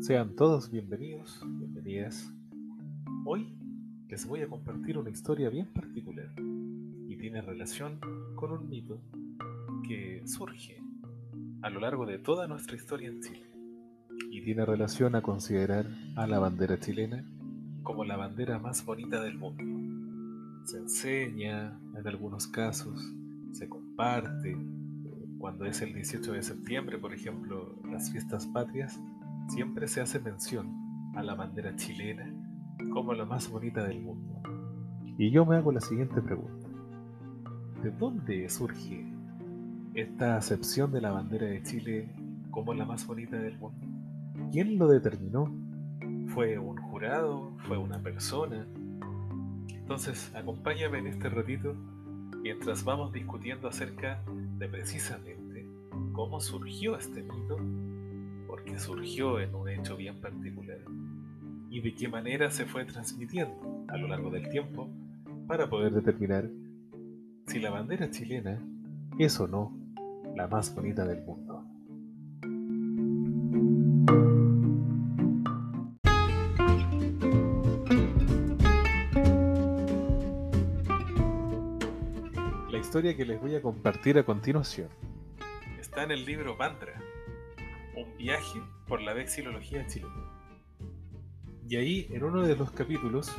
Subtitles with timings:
[0.00, 2.32] Sean todos bienvenidos, bienvenidas.
[3.26, 3.52] Hoy
[4.08, 6.32] les voy a compartir una historia bien particular
[7.08, 8.00] y tiene relación
[8.36, 9.02] con un mito
[9.86, 10.80] que surge
[11.60, 13.50] a lo largo de toda nuestra historia en Chile
[14.30, 15.86] y tiene relación a considerar
[16.16, 17.24] a la bandera chilena
[17.82, 20.64] como la bandera más bonita del mundo.
[20.64, 22.98] Se enseña en algunos casos,
[23.52, 23.87] se comparte,
[25.38, 29.00] cuando es el 18 de septiembre, por ejemplo, las fiestas patrias,
[29.48, 30.72] siempre se hace mención
[31.16, 32.32] a la bandera chilena
[32.92, 34.40] como la más bonita del mundo.
[35.18, 36.68] Y yo me hago la siguiente pregunta.
[37.82, 39.04] ¿De dónde surge
[39.94, 42.14] esta acepción de la bandera de Chile
[42.52, 43.84] como la más bonita del mundo?
[44.52, 45.52] ¿Quién lo determinó?
[46.28, 47.50] ¿Fue un jurado?
[47.66, 48.64] ¿Fue una persona?
[49.74, 51.74] Entonces, acompáñame en este ratito
[52.42, 54.22] mientras vamos discutiendo acerca
[54.58, 55.66] de precisamente
[56.12, 57.58] cómo surgió este mito
[58.46, 60.78] porque surgió en un hecho bien particular
[61.70, 64.88] y de qué manera se fue transmitiendo a lo largo del tiempo
[65.46, 66.48] para poder determinar
[67.46, 68.60] si la bandera chilena
[69.18, 69.72] es o no
[70.36, 71.57] la más bonita del mundo.
[82.88, 84.88] Historia que les voy a compartir a continuación
[85.78, 86.98] está en el libro Mantra
[87.94, 90.24] un viaje por la vexilología chilena.
[91.68, 93.30] Y ahí, en uno de los capítulos,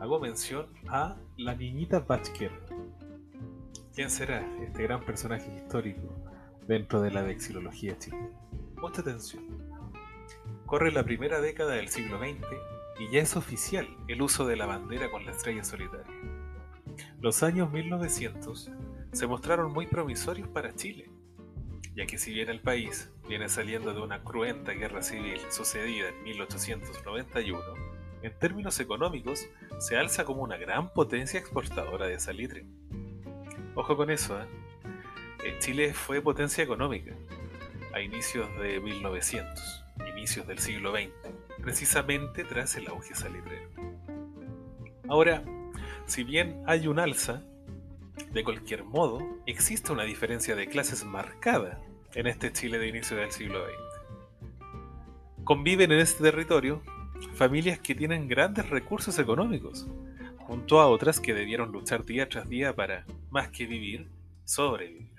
[0.00, 2.50] hago mención a la niñita Batker.
[3.94, 6.12] ¿Quién será este gran personaje histórico
[6.66, 8.28] dentro de la vexilología chilena?
[8.80, 9.44] Mucha atención.
[10.66, 12.44] Corre la primera década del siglo XX
[12.98, 16.21] y ya es oficial el uso de la bandera con la estrella solitaria.
[17.22, 18.68] Los años 1900
[19.12, 21.08] se mostraron muy promisorios para Chile,
[21.94, 26.20] ya que si bien el país viene saliendo de una cruenta guerra civil sucedida en
[26.24, 27.60] 1891,
[28.22, 29.46] en términos económicos
[29.78, 32.66] se alza como una gran potencia exportadora de salitre.
[33.76, 35.58] Ojo con eso, ¿eh?
[35.60, 37.14] Chile fue potencia económica
[37.94, 41.12] a inicios de 1900, inicios del siglo XX,
[41.62, 43.70] precisamente tras el auge salitrero.
[45.08, 45.44] Ahora,
[46.06, 47.42] si bien hay un alza,
[48.32, 51.80] de cualquier modo, existe una diferencia de clases marcada
[52.14, 54.62] en este Chile de inicio del siglo XX.
[55.44, 56.82] Conviven en este territorio
[57.34, 59.86] familias que tienen grandes recursos económicos,
[60.38, 64.08] junto a otras que debieron luchar día tras día para, más que vivir,
[64.44, 65.12] sobrevivir.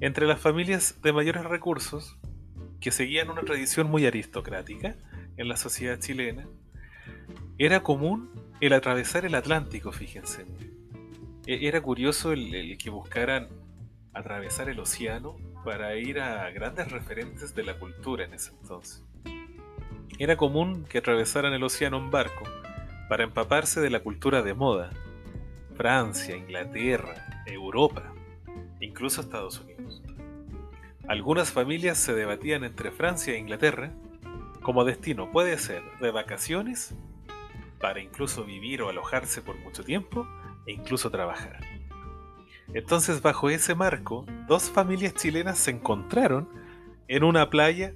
[0.00, 2.16] Entre las familias de mayores recursos,
[2.80, 4.96] que seguían una tradición muy aristocrática
[5.36, 6.46] en la sociedad chilena,
[7.58, 8.30] era común
[8.66, 10.46] el atravesar el Atlántico, fíjense.
[11.46, 13.48] E-, era curioso el, que buscaran
[14.14, 19.04] atravesar el océano para ir a grandes referentes de la cultura en ese entonces.
[20.18, 22.44] Era común que atravesaran el océano en barco
[23.08, 24.90] para empaparse de la cultura de moda.
[25.74, 28.14] Francia, Inglaterra, Europa,
[28.80, 30.02] incluso Estados Unidos.
[31.08, 33.92] Algunas familias se debatían entre Francia e Inglaterra
[34.62, 36.94] como destino puede ser de vacaciones,
[37.82, 40.26] para incluso vivir o alojarse por mucho tiempo,
[40.66, 41.58] e incluso trabajar.
[42.72, 46.48] Entonces, bajo ese marco, dos familias chilenas se encontraron
[47.08, 47.92] en una playa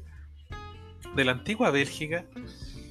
[1.14, 2.26] de la antigua Bélgica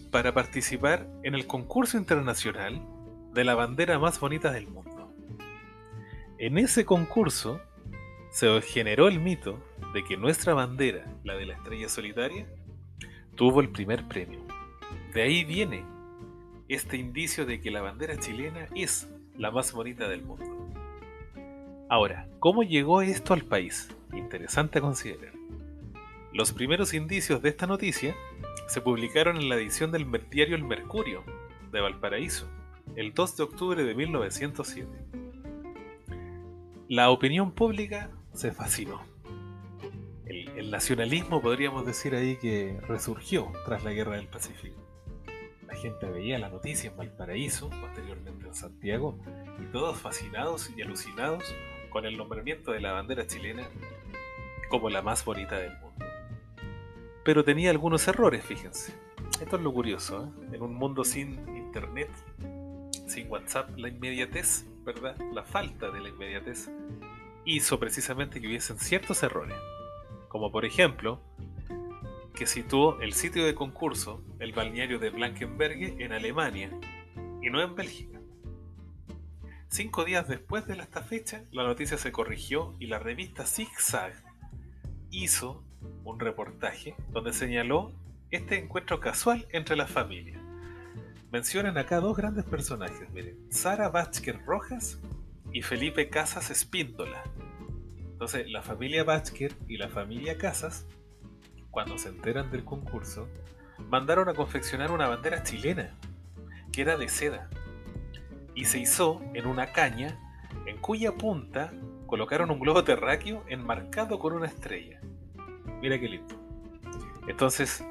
[0.10, 2.82] para participar en el concurso internacional
[3.34, 5.14] de la bandera más bonita del mundo.
[6.38, 7.60] En ese concurso
[8.32, 9.62] se generó el mito
[9.94, 12.48] de que nuestra bandera, la de la estrella solitaria,
[13.36, 14.40] tuvo el primer premio.
[15.14, 15.84] De ahí viene
[16.68, 20.46] este indicio de que la bandera chilena es la más bonita del mundo.
[21.90, 23.90] Ahora, ¿cómo llegó esto al país?
[24.14, 25.34] Interesante considerar.
[26.34, 28.16] Los primeros indicios de esta noticia
[28.68, 31.24] se publicaron en la edición del diario El Mercurio
[31.72, 32.48] de Valparaíso,
[32.96, 34.90] el 2 de octubre de 1907.
[36.88, 39.02] La opinión pública se fascinó.
[40.26, 44.85] El, el nacionalismo podríamos decir ahí que resurgió tras la Guerra del Pacífico
[45.76, 49.18] gente veía la noticia en Valparaíso, posteriormente en Santiago,
[49.62, 51.44] y todos fascinados y alucinados
[51.90, 53.68] con el nombramiento de la bandera chilena
[54.70, 56.06] como la más bonita del mundo.
[57.24, 58.94] Pero tenía algunos errores, fíjense.
[59.42, 60.56] Esto es lo curioso, ¿eh?
[60.56, 62.10] en un mundo sin internet,
[63.08, 65.16] sin WhatsApp, la inmediatez, ¿verdad?
[65.34, 66.70] La falta de la inmediatez
[67.46, 69.58] hizo precisamente que hubiesen ciertos errores.
[70.28, 71.22] Como por ejemplo,
[72.36, 76.70] que situó el sitio de concurso, el balneario de Blankenberge, en Alemania
[77.42, 78.20] y no en Bélgica.
[79.70, 84.14] cinco días después de esta fecha, la noticia se corrigió y la revista Zigzag
[85.12, 85.64] hizo
[86.04, 87.92] un reportaje donde señaló
[88.32, 90.42] este encuentro casual entre las familias.
[91.32, 95.00] Mencionan acá dos grandes personajes, miren, Sara Bachker Rojas
[95.52, 97.24] y Felipe Casas Espíndola.
[97.98, 100.88] Entonces, la familia Bachker y la familia Casas,
[101.76, 103.28] cuando se enteran del concurso,
[103.90, 105.94] mandaron a confeccionar una bandera chilena,
[106.72, 107.50] que era de seda,
[108.54, 110.18] y se hizo en una caña
[110.68, 111.74] en cuya punta
[112.08, 115.02] colocaron un globo terráqueo enmarcado con una estrella.
[115.82, 116.34] Mira qué lindo.
[117.28, 117.84] Entonces,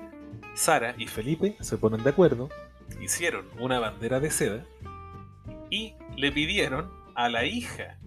[0.55, 2.49] Sara y Felipe se ponen de acuerdo,
[3.03, 4.65] hicieron una bandera de seda
[5.69, 7.99] y le pidieron a la hija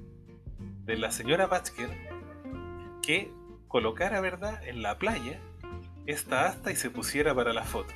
[0.85, 1.91] de la señora Batsker
[3.03, 3.31] que
[3.67, 5.39] colocara, ¿verdad?, en la playa
[6.07, 7.93] esta asta y se pusiera para la foto.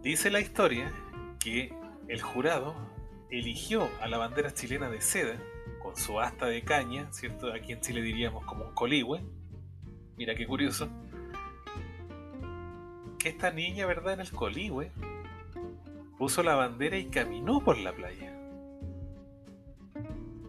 [0.00, 0.92] Dice la historia
[1.38, 1.74] que
[2.08, 2.74] el jurado
[3.30, 5.36] eligió a la bandera chilena de seda
[5.82, 7.52] con su asta de caña, ¿cierto?
[7.52, 9.20] Aquí en Chile diríamos como un coligüe.
[10.16, 10.88] Mira qué curioso.
[13.18, 14.14] Que esta niña, ¿verdad?
[14.14, 14.92] En el coligüe
[16.18, 18.32] puso la bandera y caminó por la playa.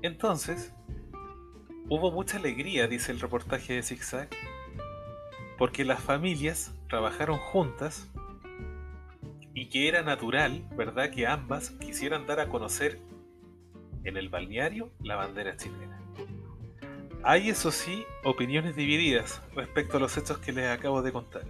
[0.04, 0.72] Entonces,
[1.90, 4.30] hubo mucha alegría, dice el reportaje de Zigzag,
[5.58, 8.10] porque las familias trabajaron juntas
[9.54, 13.00] y que era natural, ¿verdad?, que ambas quisieran dar a conocer
[14.04, 16.00] en el balneario la bandera chilena.
[17.24, 21.44] Hay, eso sí, opiniones divididas respecto a los hechos que les acabo de contar.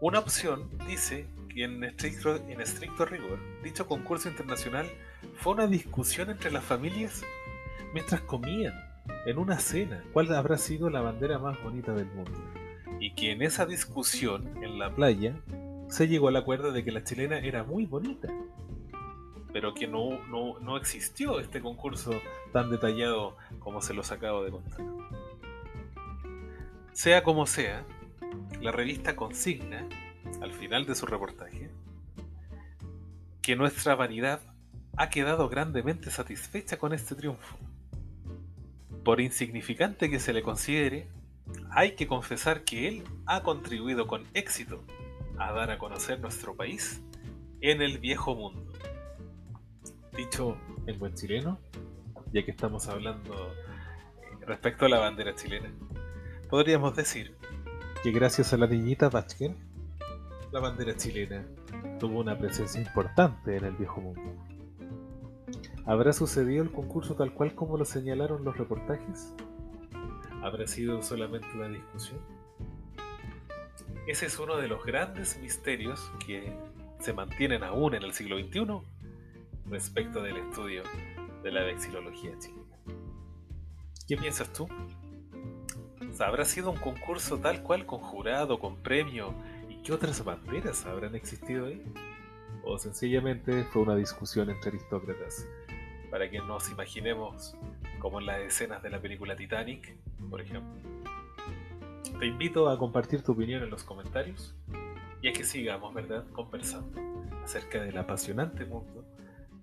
[0.00, 4.86] Una opción dice que en estricto, en estricto rigor, dicho concurso internacional
[5.36, 7.22] fue una discusión entre las familias
[7.94, 8.74] mientras comían
[9.26, 12.40] en una cena cuál habrá sido la bandera más bonita del mundo.
[13.00, 15.34] Y que en esa discusión en la playa
[15.88, 18.28] se llegó al acuerdo de que la chilena era muy bonita,
[19.52, 22.12] pero que no, no, existió este concurso
[22.52, 24.80] tan detallado como se los acabo de contar.
[26.92, 27.84] Sea como sea,
[28.60, 29.88] la revista consigna,
[30.40, 31.70] al final de su reportaje,
[33.42, 34.40] que nuestra vanidad
[34.96, 37.56] ha quedado grandemente satisfecha con este triunfo.
[39.06, 41.06] Por insignificante que se le considere,
[41.70, 44.82] hay que confesar que él ha contribuido con éxito
[45.38, 47.00] a dar a conocer nuestro país
[47.60, 48.72] en el viejo mundo.
[50.16, 50.56] Dicho
[50.88, 51.60] en buen chileno,
[52.32, 55.72] ya que estamos hablando eh, respecto a la bandera chilena,
[56.50, 57.36] podríamos decir
[58.02, 59.54] que gracias a la niñita Bachker,
[60.50, 61.46] la bandera chilena
[62.00, 64.55] tuvo una presencia importante en el viejo mundo.
[65.86, 69.32] ¿Habrá sucedido el concurso tal cual como lo señalaron los reportajes?
[70.42, 72.18] ¿Habrá sido solamente una discusión?
[74.08, 76.52] Ese es uno de los grandes misterios que
[76.98, 78.80] se mantienen aún en el siglo XXI
[79.70, 80.82] respecto del estudio
[81.44, 82.76] de la vexilología chilena.
[84.08, 84.66] ¿Qué piensas tú?
[86.18, 89.34] ¿Habrá sido un concurso tal cual con jurado, con premio
[89.68, 91.80] y qué otras banderas habrán existido ahí?
[92.64, 95.46] ¿O sencillamente fue una discusión entre aristócratas
[96.10, 97.54] para que nos imaginemos
[97.98, 99.96] como en las escenas de la película Titanic,
[100.30, 100.72] por ejemplo?
[102.18, 104.54] Te invito a compartir tu opinión en los comentarios
[105.20, 107.00] y a que sigamos, ¿verdad?, conversando
[107.44, 109.04] acerca del apasionante mundo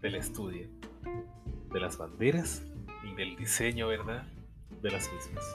[0.01, 0.67] del estudio,
[1.71, 2.63] de las banderas
[3.03, 4.27] y del diseño, ¿verdad?,
[4.81, 5.45] de las mismas.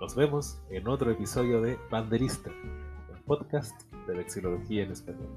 [0.00, 2.50] Nos vemos en otro episodio de Banderista,
[3.12, 5.28] el podcast de vexilología en español.